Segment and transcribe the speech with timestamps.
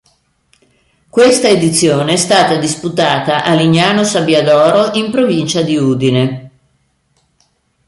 [1.11, 6.51] Questa edizione è stata disputata a Lignano Sabbiadoro in provincia di Udine.